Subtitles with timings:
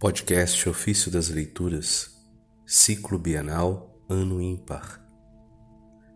[0.00, 2.16] Podcast Ofício das Leituras,
[2.64, 4.98] Ciclo Bienal, Ano Ímpar.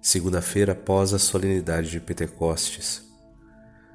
[0.00, 3.04] Segunda-feira após a solenidade de Pentecostes.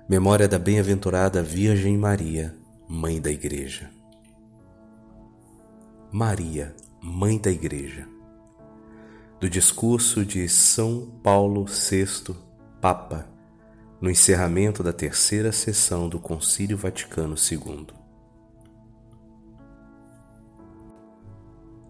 [0.07, 2.55] Memória da Bem-aventurada Virgem Maria,
[2.87, 3.89] Mãe da Igreja.
[6.11, 8.07] Maria, Mãe da Igreja.
[9.39, 12.35] Do discurso de São Paulo VI,
[12.79, 13.27] Papa,
[13.99, 17.98] no encerramento da terceira sessão do Concílio Vaticano II.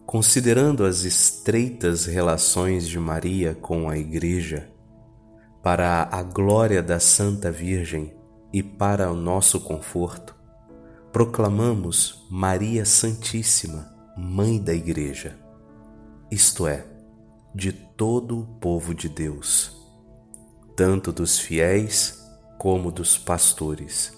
[0.09, 4.67] Considerando as estreitas relações de Maria com a Igreja,
[5.61, 8.11] para a glória da Santa Virgem
[8.51, 10.35] e para o nosso conforto,
[11.11, 15.37] proclamamos Maria Santíssima, Mãe da Igreja,
[16.31, 16.87] isto é,
[17.53, 19.79] de todo o povo de Deus,
[20.75, 22.19] tanto dos fiéis
[22.57, 24.11] como dos pastores,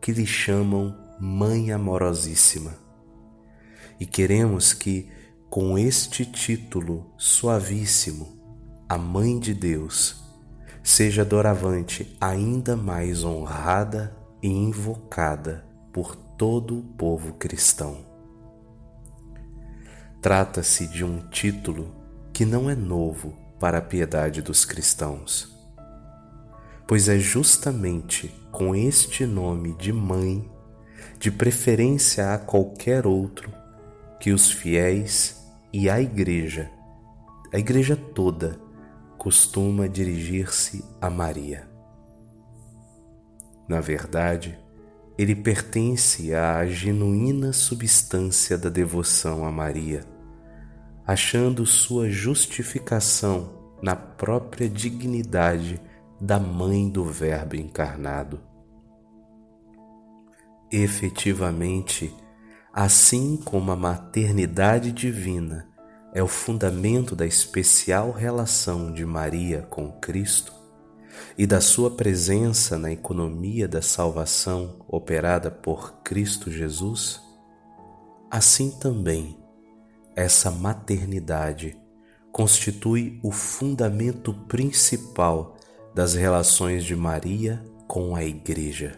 [0.00, 2.86] que lhe chamam Mãe Amorosíssima
[3.98, 5.08] e queremos que,
[5.50, 8.38] com este título suavíssimo,
[8.88, 10.22] a Mãe de Deus,
[10.82, 18.06] seja doravante ainda mais honrada e invocada por todo o povo cristão.
[20.22, 21.94] Trata-se de um título
[22.32, 25.54] que não é novo para a piedade dos cristãos,
[26.86, 30.48] pois é justamente com este nome de mãe,
[31.18, 33.52] de preferência a qualquer outro,
[34.20, 36.70] que os fiéis e a Igreja,
[37.52, 38.60] a Igreja toda,
[39.16, 41.68] costuma dirigir-se a Maria.
[43.68, 44.58] Na verdade,
[45.18, 50.04] ele pertence à genuína substância da devoção a Maria,
[51.06, 53.50] achando sua justificação
[53.82, 55.80] na própria dignidade
[56.20, 58.40] da Mãe do Verbo encarnado.
[60.70, 62.14] Efetivamente,
[62.80, 65.66] Assim como a maternidade divina
[66.14, 70.52] é o fundamento da especial relação de Maria com Cristo
[71.36, 77.20] e da sua presença na economia da salvação operada por Cristo Jesus,
[78.30, 79.36] assim também
[80.14, 81.76] essa maternidade
[82.30, 85.56] constitui o fundamento principal
[85.92, 88.94] das relações de Maria com a Igreja,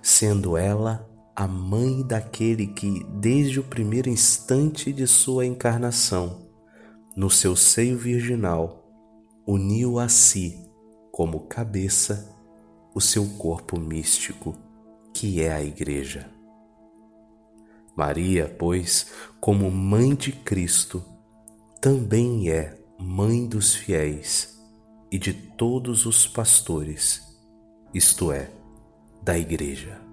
[0.00, 6.48] sendo ela a mãe daquele que, desde o primeiro instante de sua encarnação,
[7.14, 8.90] no seu seio virginal,
[9.46, 10.58] uniu a si,
[11.12, 12.34] como cabeça,
[12.94, 14.56] o seu corpo místico,
[15.12, 16.30] que é a Igreja.
[17.94, 21.04] Maria, pois, como mãe de Cristo,
[21.82, 24.58] também é mãe dos fiéis
[25.12, 27.22] e de todos os pastores,
[27.92, 28.50] isto é,
[29.22, 30.05] da Igreja.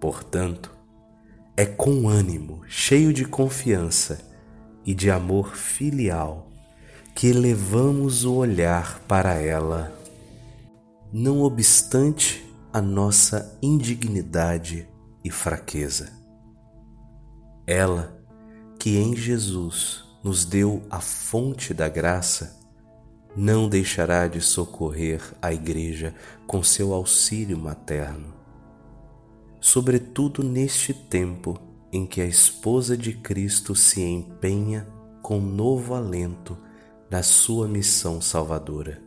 [0.00, 0.74] Portanto,
[1.54, 4.18] é com ânimo, cheio de confiança
[4.84, 6.50] e de amor filial
[7.14, 9.92] que elevamos o olhar para ela,
[11.12, 14.88] não obstante a nossa indignidade
[15.22, 16.10] e fraqueza.
[17.66, 18.18] Ela,
[18.78, 22.58] que em Jesus nos deu a fonte da graça,
[23.36, 26.14] não deixará de socorrer a Igreja
[26.46, 28.39] com seu auxílio materno
[29.70, 31.56] sobretudo neste tempo
[31.92, 34.84] em que a esposa de Cristo se empenha
[35.22, 36.58] com novo alento
[37.08, 39.00] na sua missão salvadora.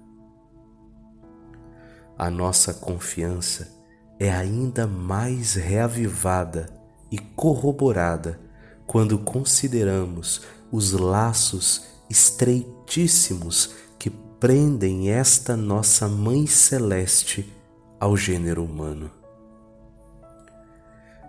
[2.17, 3.77] A nossa confiança
[4.17, 6.69] é ainda mais reavivada
[7.11, 8.39] e corroborada
[8.87, 17.53] quando consideramos os laços estreitíssimos que prendem esta nossa Mãe Celeste
[17.99, 19.22] ao gênero humano.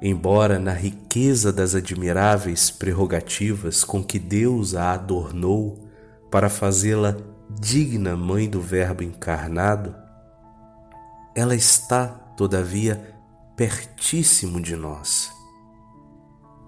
[0.07, 5.89] Embora na riqueza das admiráveis prerrogativas com que Deus a adornou
[6.31, 7.17] para fazê-la
[7.49, 9.97] digna mãe do Verbo encarnado,
[11.35, 12.07] ela está,
[12.37, 13.17] todavia,
[13.57, 15.33] pertíssimo de nós.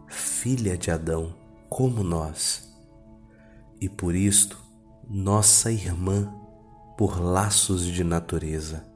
[0.09, 1.35] Filha de Adão,
[1.69, 2.75] como nós,
[3.79, 4.59] e por isto,
[5.07, 6.33] nossa irmã
[6.97, 8.96] por laços de natureza.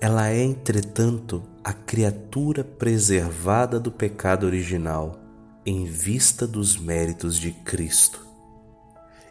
[0.00, 5.18] Ela é, entretanto, a criatura preservada do pecado original
[5.64, 8.24] em vista dos méritos de Cristo,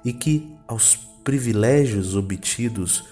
[0.04, 3.06] e que, aos privilégios obtidos,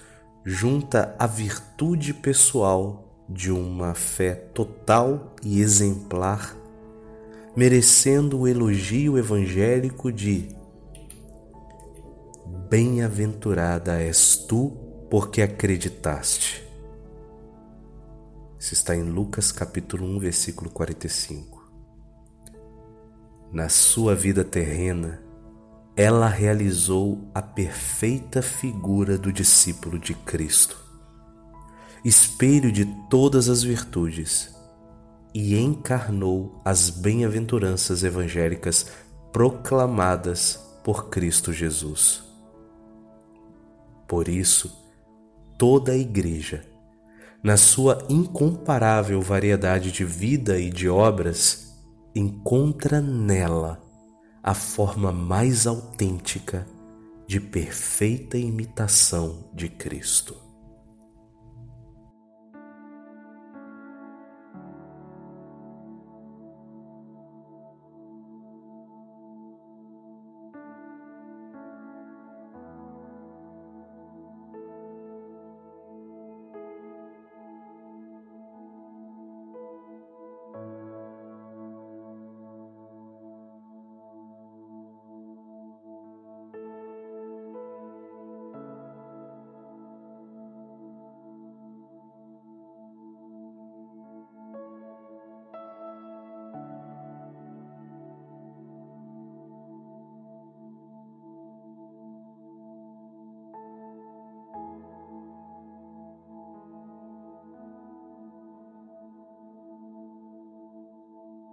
[0.44, 6.54] junta a virtude pessoal de uma fé total e exemplar,
[7.56, 10.54] merecendo o elogio evangélico de
[12.68, 14.70] Bem-aventurada és tu,
[15.08, 16.63] porque acreditaste.
[18.64, 21.70] Isso está em Lucas capítulo 1, versículo 45.
[23.52, 25.22] na sua vida terrena,
[25.94, 30.78] ela realizou a perfeita figura do discípulo de Cristo,
[32.02, 34.56] espelho de todas as virtudes,
[35.34, 38.86] e encarnou as bem-aventuranças evangélicas
[39.30, 42.24] proclamadas por Cristo Jesus.
[44.08, 44.74] Por isso,
[45.58, 46.73] toda a Igreja,
[47.44, 51.76] na sua incomparável variedade de vida e de obras,
[52.14, 53.82] encontra nela
[54.42, 56.66] a forma mais autêntica
[57.26, 60.43] de perfeita imitação de Cristo.